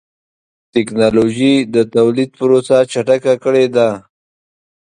[0.73, 3.89] ټکنالوجي د تولید پروسه چټکه کړې ده.